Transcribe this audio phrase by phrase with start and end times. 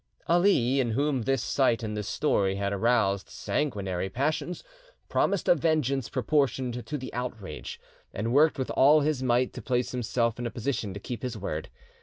[0.25, 4.63] Ali, in whom this sight and this story had aroused, sanguinary passions,
[5.09, 7.79] promised a vengeance proportioned to the outrage,
[8.11, 11.37] and worked with all his might to place himself in a position to keep his
[11.37, 11.69] word.